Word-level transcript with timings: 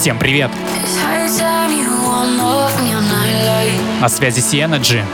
Всем 0.00 0.18
привет! 0.18 0.50
На 4.00 4.08
связи 4.08 4.40
Сиэнаджи. 4.40 5.04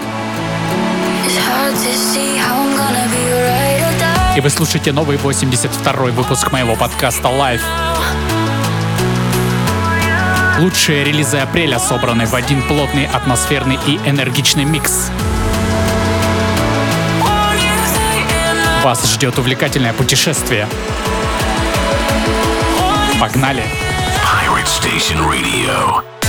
И 4.37 4.41
вы 4.41 4.49
слушаете 4.49 4.93
новый 4.93 5.17
82-й 5.17 6.13
выпуск 6.13 6.53
моего 6.53 6.77
подкаста 6.77 7.27
Life. 7.27 7.63
Лучшие 10.61 11.03
релизы 11.03 11.39
апреля 11.39 11.81
собраны 11.81 12.27
в 12.27 12.37
один 12.37 12.63
плотный, 12.63 13.07
атмосферный 13.07 13.81
и 13.89 13.97
энергичный 14.09 14.65
микс. 14.65 15.11
Вас 18.85 19.05
ждет 19.11 19.37
увлекательное 19.37 19.95
путешествие. 19.95 20.69
Погнали! 23.19 23.63
Погнали! 23.63 23.86
Station 24.67 25.25
Radio. 25.29 26.26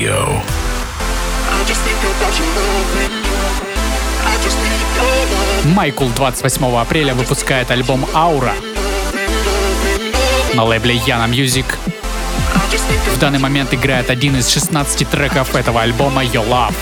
Radio. 0.00 0.42
Майкл 5.74 6.06
28 6.16 6.76
апреля 6.78 7.14
выпускает 7.14 7.70
альбом 7.70 8.06
«Аура» 8.14 8.54
на 10.54 10.64
лейбле 10.64 10.94
Яна 11.06 11.30
Music. 11.30 11.66
В 13.14 13.18
данный 13.18 13.38
момент 13.40 13.74
играет 13.74 14.08
один 14.08 14.36
из 14.36 14.48
16 14.48 15.06
треков 15.06 15.54
этого 15.54 15.82
альбома 15.82 16.24
«Your 16.24 16.48
Love». 16.48 16.74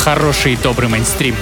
Хороший 0.00 0.54
и 0.54 0.56
добрый 0.56 0.88
мейнстрим. 0.88 1.36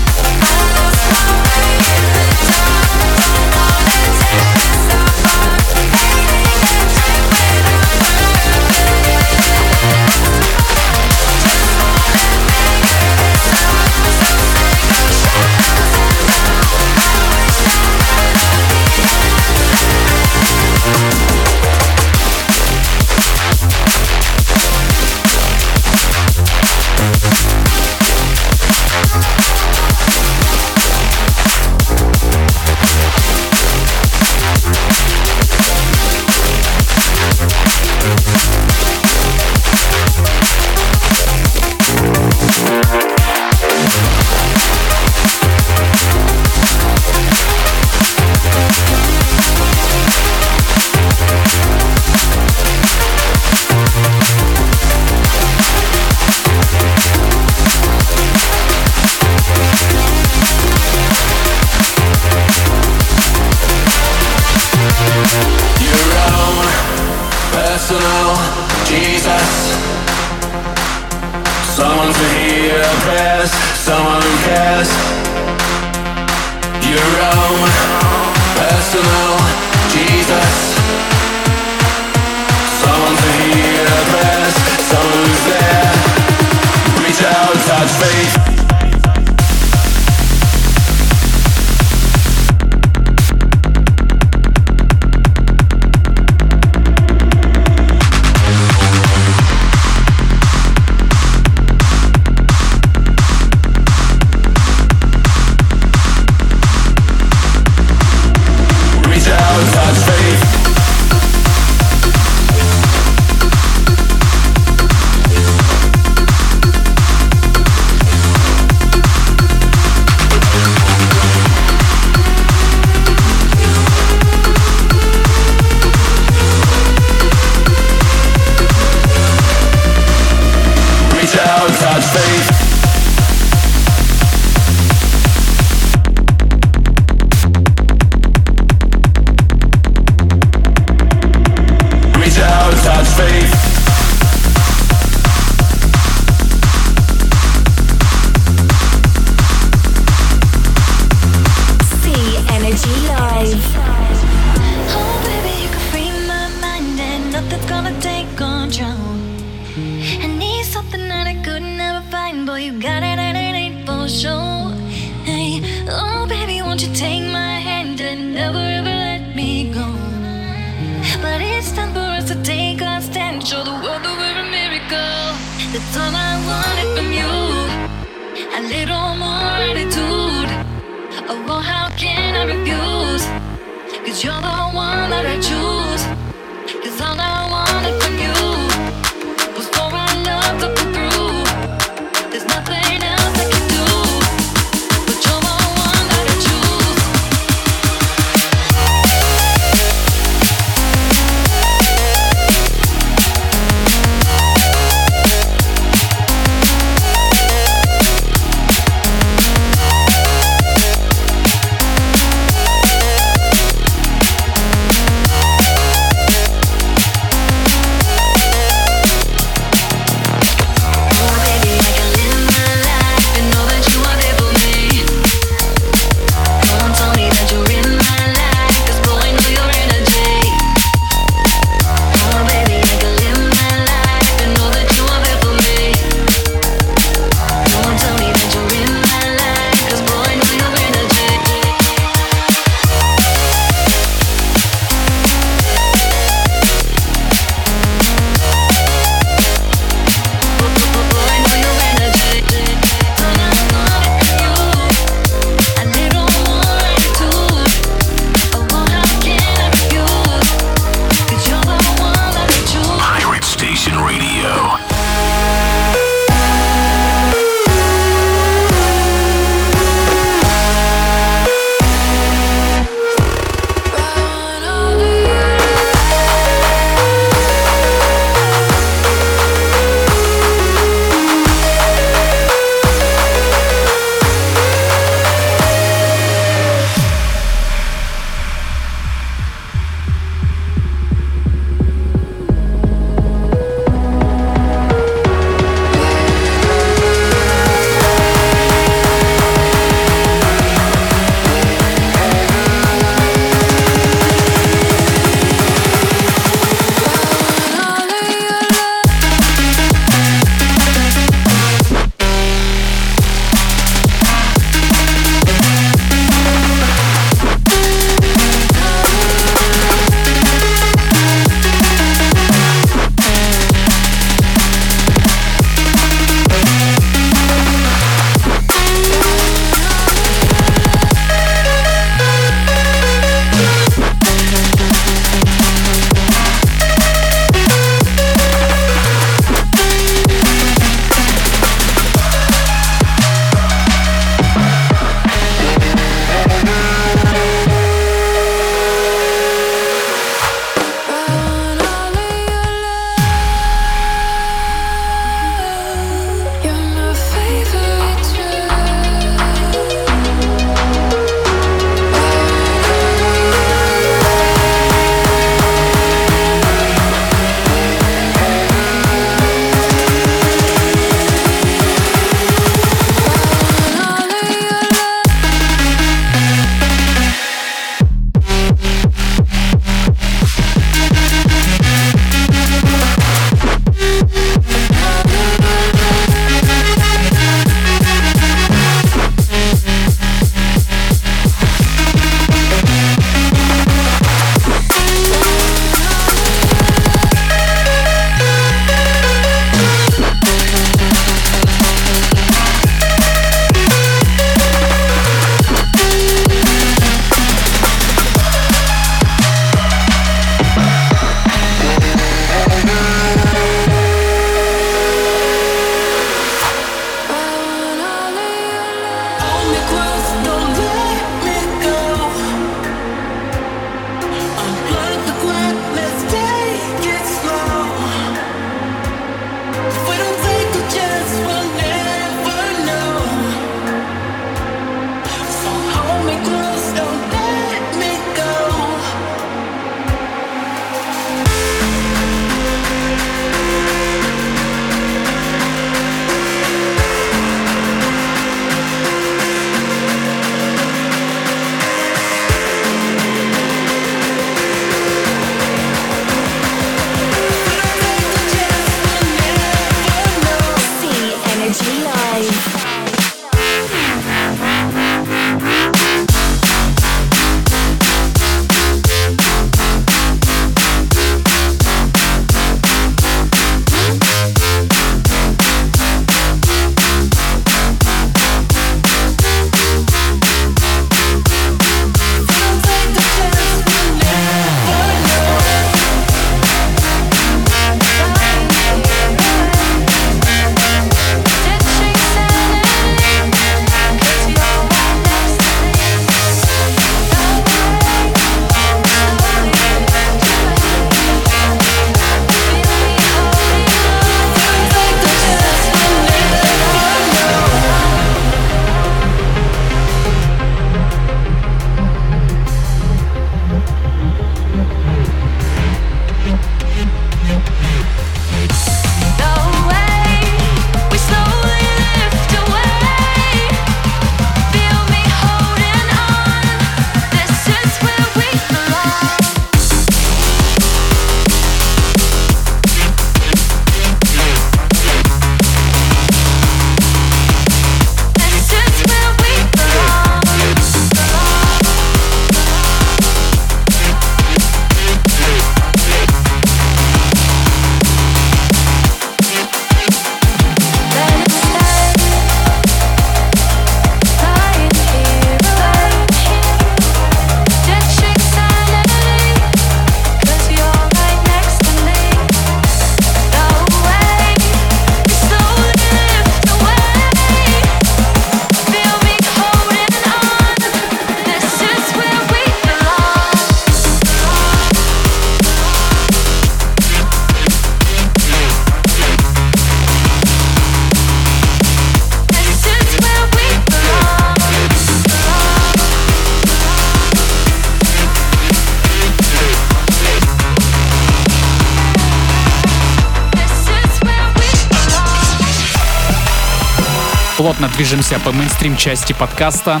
Движемся 598.00 598.38
по 598.38 598.50
мейнстрим 598.50 598.96
части 598.96 599.34
подкаста. 599.34 600.00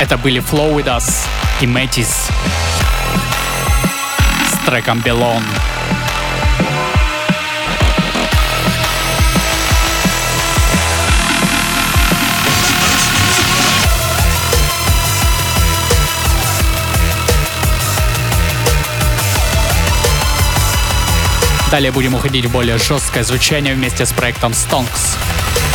Это 0.00 0.16
были 0.16 0.40
Flow 0.40 0.76
With 0.76 0.86
Us 0.86 1.26
и 1.60 1.66
Metis 1.66 2.30
с 4.46 4.66
треком 4.66 5.00
Belong. 5.00 5.42
Далее 21.72 21.90
будем 21.90 22.14
уходить 22.14 22.44
в 22.44 22.50
более 22.52 22.76
жесткое 22.76 23.24
звучание 23.24 23.74
вместе 23.74 24.04
с 24.04 24.12
проектом 24.12 24.52
Stonks 24.52 25.16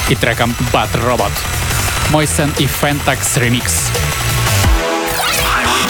и 0.10 0.16
треком 0.16 0.54
Bad 0.72 0.92
Robot. 0.94 1.32
Мой 2.12 2.28
сын 2.28 2.54
и 2.60 2.66
Fentax 2.66 3.18
Remix. 3.36 3.72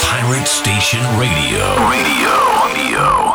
Pirate 0.00 0.46
Station 0.46 1.02
Radio. 1.18 1.60
Radio. 1.90 2.32
Radio. 2.74 3.27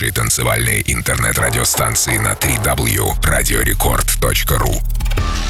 Лучшие 0.00 0.12
танцевальные 0.12 0.90
интернет-радиостанции 0.90 2.16
на 2.16 2.32
3w 2.32 3.20
radiorecord.ru 3.20 5.49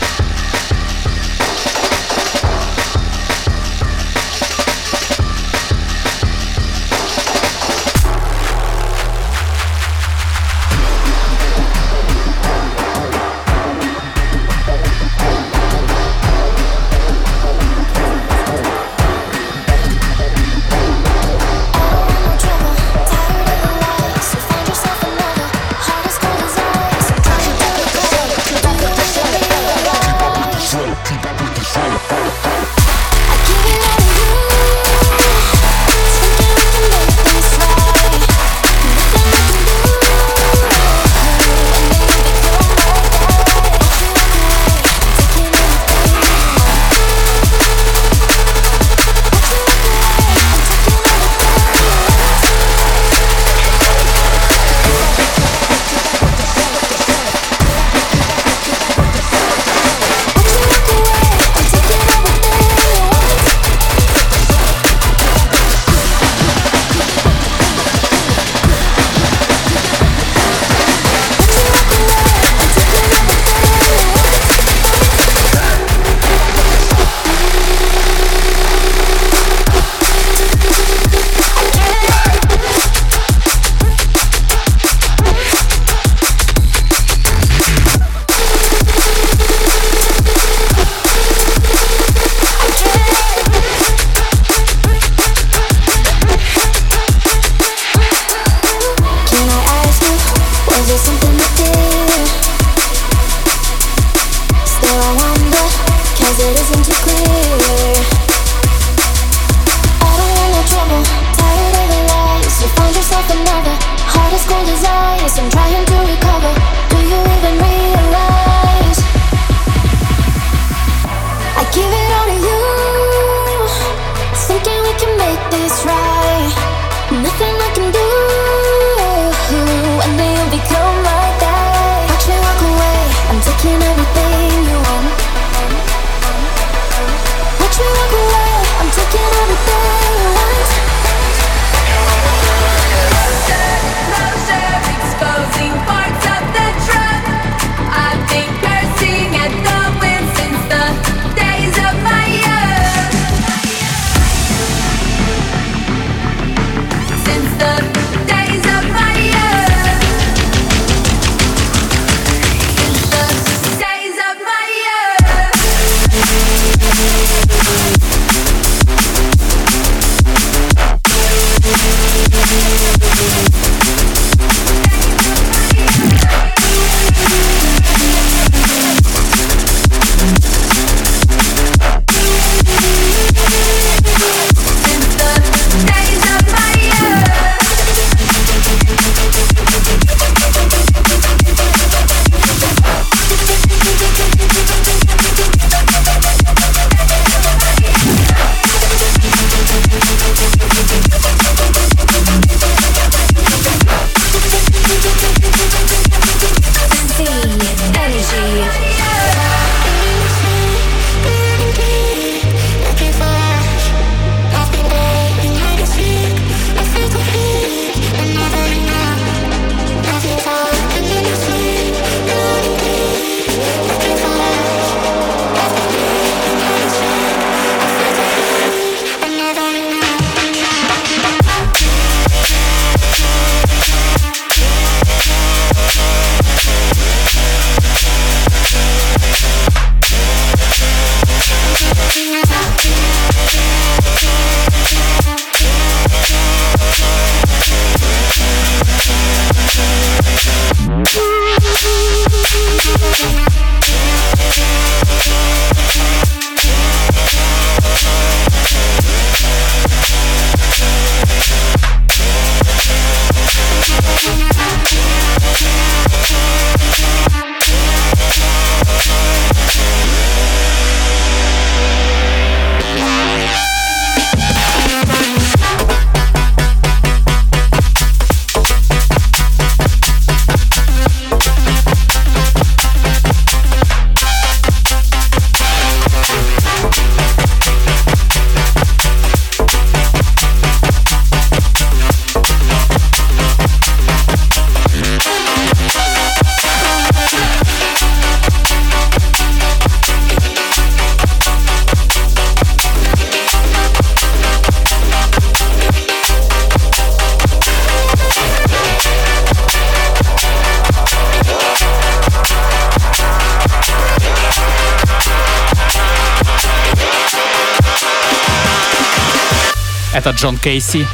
Это 320.30 320.38
Джон 320.38 320.58
Кейси 320.58 321.04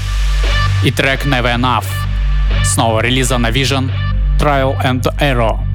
и 0.85 0.90
трек 0.90 1.24
Never 1.24 1.57
Enough. 1.57 1.87
Снова 2.64 3.00
релиза 3.00 3.38
на 3.38 3.48
Vision 3.50 3.90
Trial 4.38 4.79
and 4.85 5.02
Error. 5.18 5.65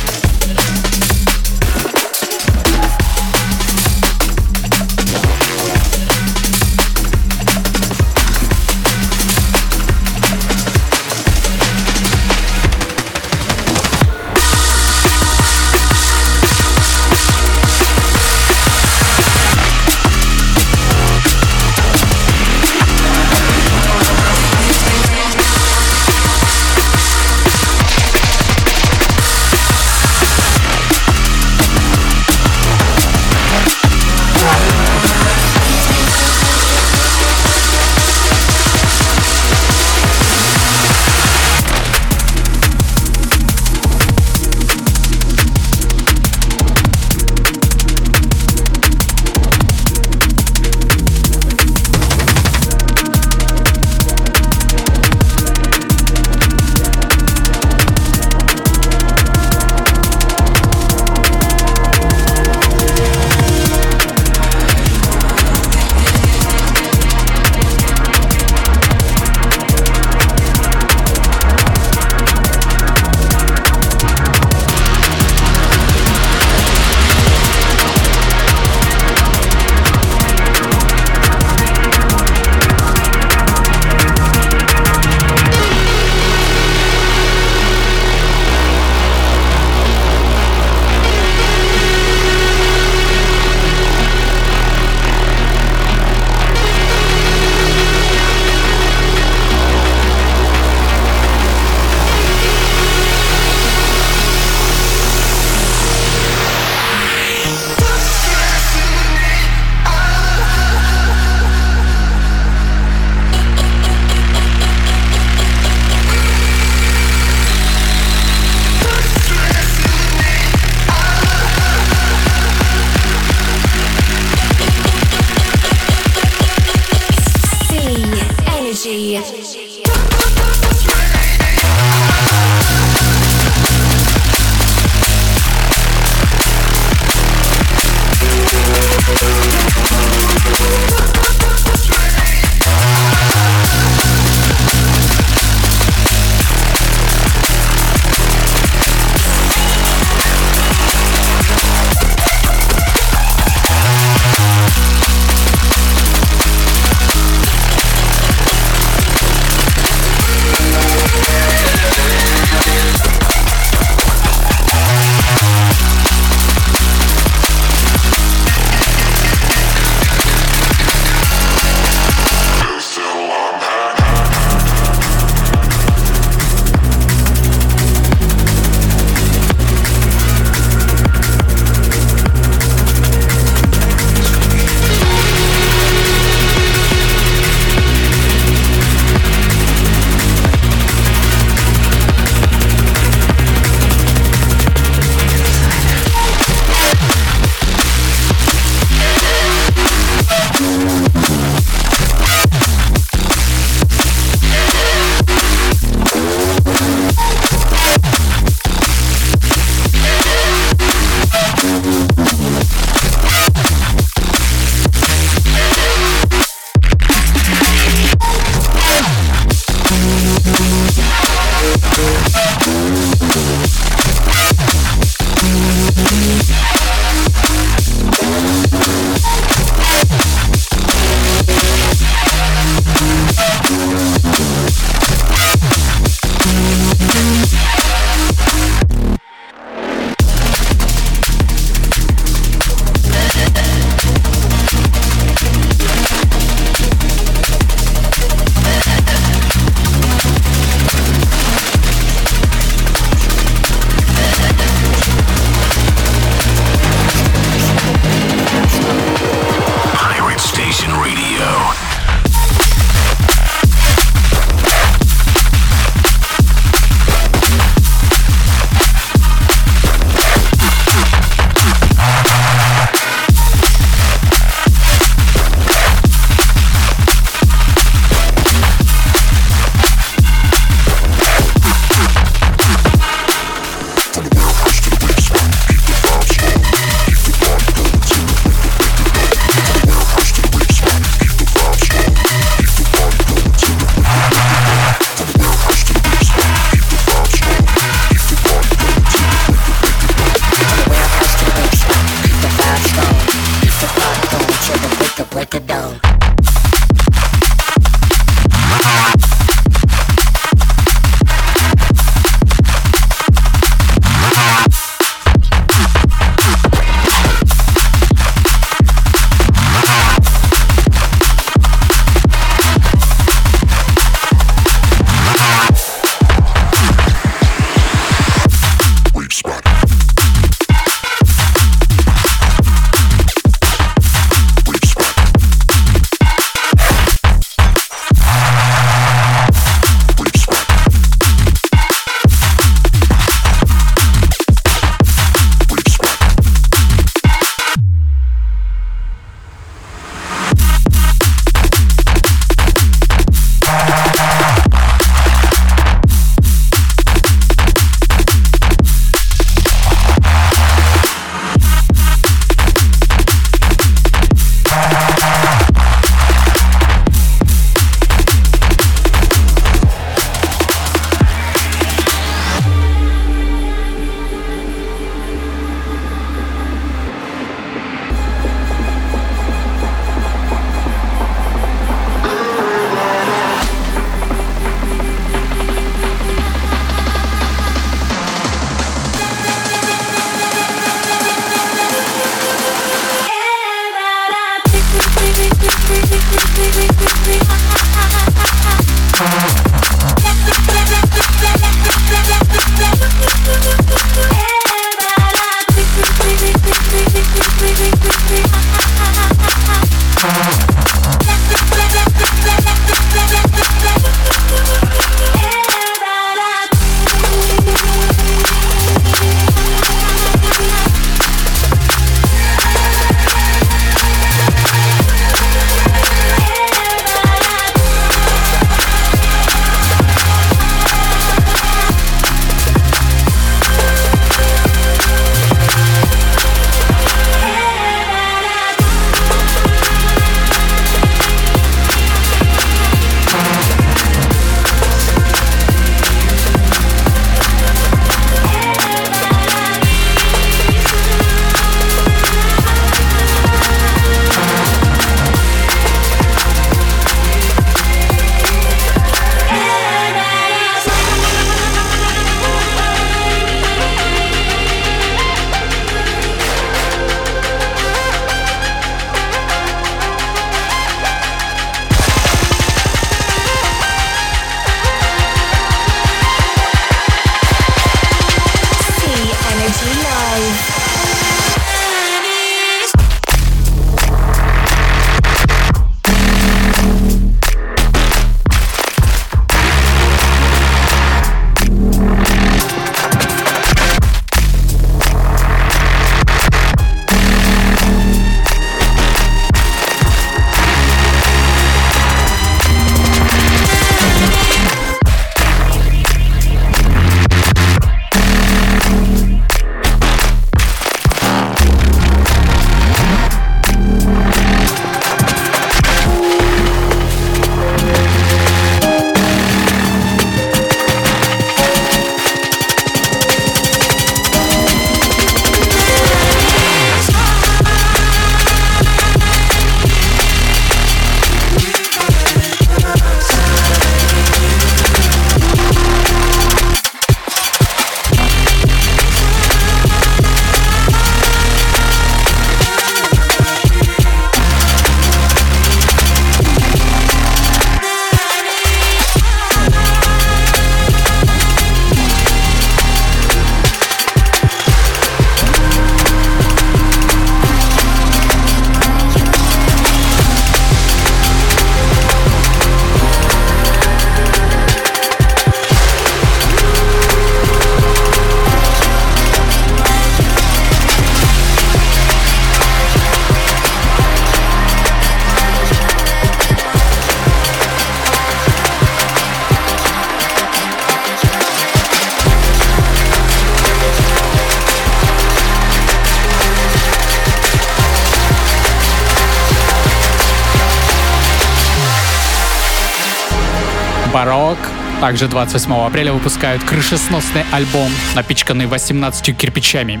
Барок 594.12 594.58
также 595.00 595.28
28 595.28 595.72
апреля 595.86 596.12
выпускают 596.12 596.64
крышесносный 596.64 597.44
альбом, 597.52 597.90
напичканный 598.14 598.66
18 598.66 599.36
кирпичами. 599.36 600.00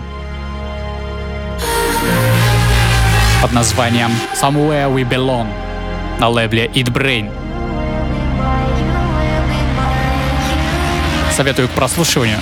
Под 3.42 3.52
названием 3.52 4.10
Somewhere 4.34 4.92
We 4.92 5.08
Belong 5.08 5.46
на 6.18 6.28
лейбле 6.28 6.66
Eat 6.66 6.90
Brain. 6.90 7.30
Советую 11.36 11.68
к 11.68 11.72
прослушиванию. 11.72 12.38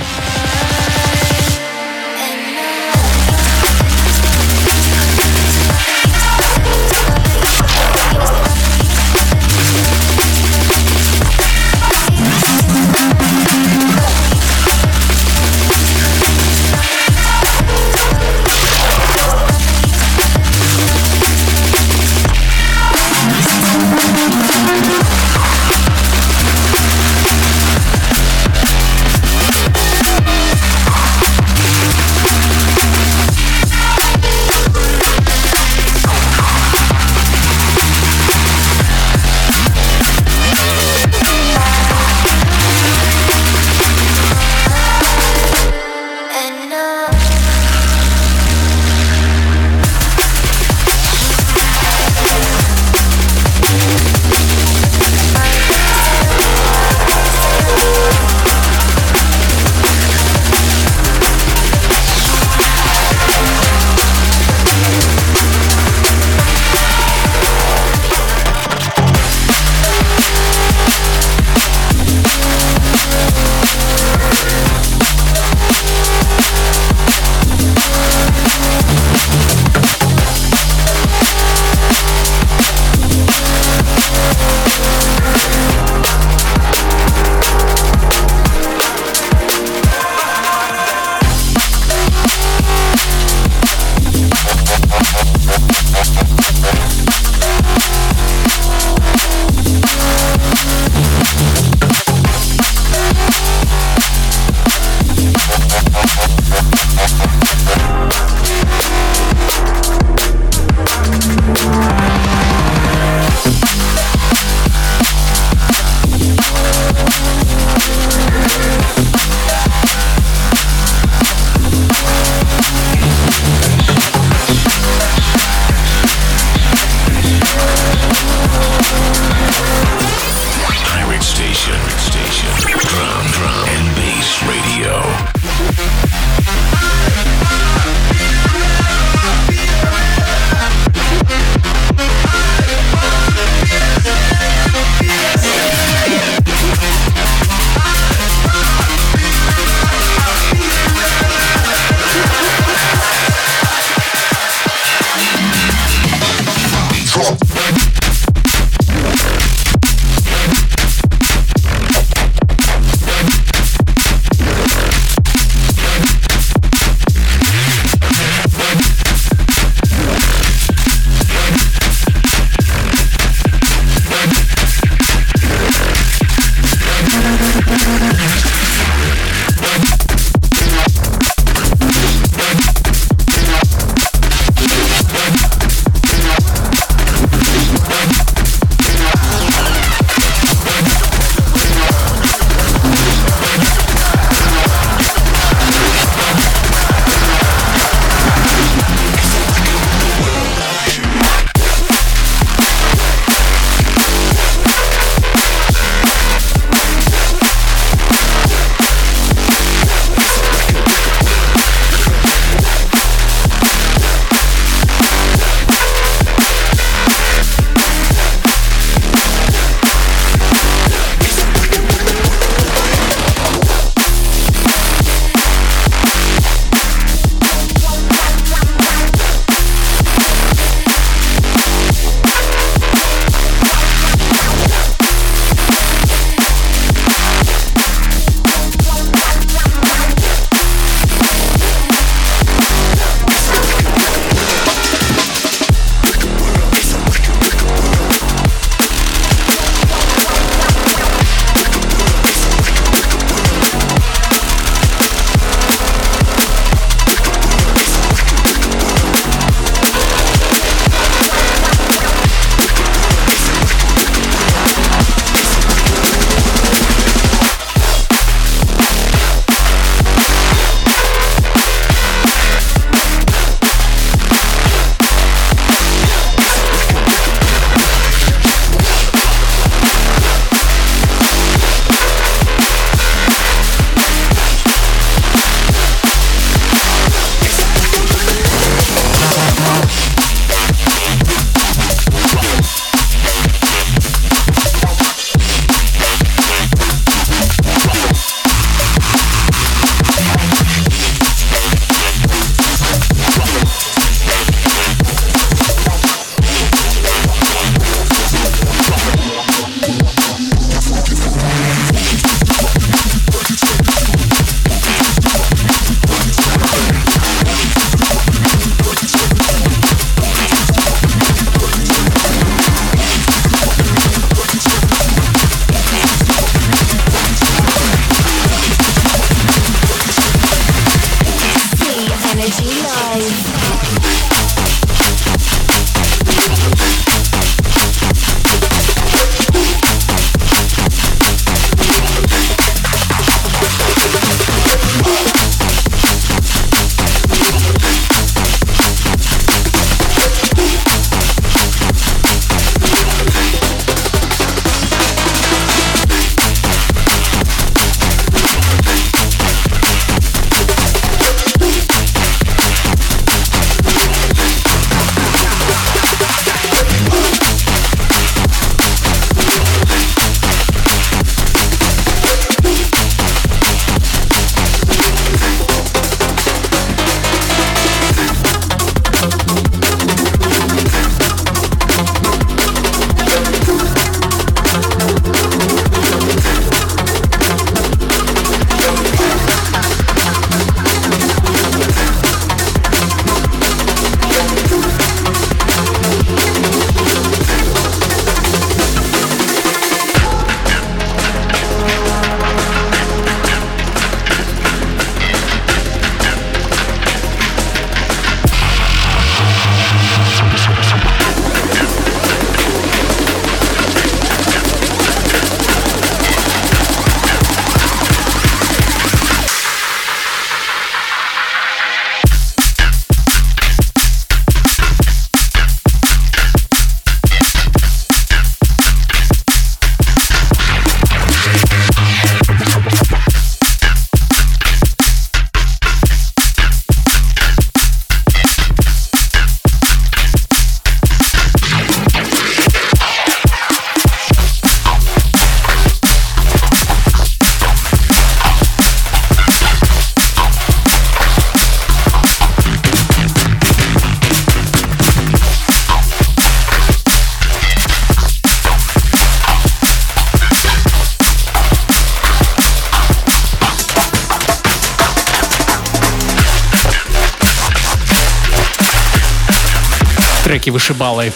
Треки 470.67 470.71
вышибалы. 470.71 471.33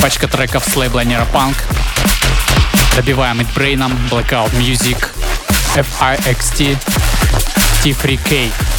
Пачка 0.00 0.26
треков 0.26 0.64
с 0.64 0.76
лейбла 0.76 1.04
Neuropunk. 1.04 1.54
Добиваем 2.96 3.40
Midbrain, 3.40 3.92
Blackout 4.10 4.52
Music, 4.52 5.08
FIXT, 5.74 6.76
T3K. 7.84 8.69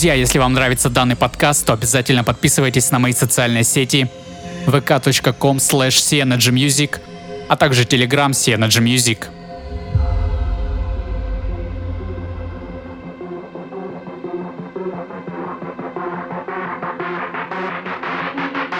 Друзья, 0.00 0.14
если 0.14 0.38
вам 0.38 0.54
нравится 0.54 0.88
данный 0.88 1.14
подкаст, 1.14 1.66
то 1.66 1.74
обязательно 1.74 2.24
подписывайтесь 2.24 2.90
на 2.90 2.98
мои 2.98 3.12
социальные 3.12 3.64
сети 3.64 4.08
vk.com 4.66 5.58
slash 5.58 7.04
а 7.48 7.56
также 7.56 7.82
Telegram 7.82 8.30
cnergymusic. 8.30 9.26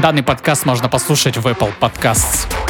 Данный 0.01 0.23
подкаст 0.23 0.65
можно 0.65 0.89
послушать 0.89 1.37
в 1.37 1.47
Apple 1.47 1.75
Podcasts. 1.79 2.70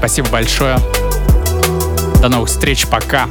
Спасибо 0.00 0.30
большое. 0.30 0.78
До 2.22 2.30
новых 2.30 2.48
встреч. 2.48 2.86
Пока. 2.86 3.28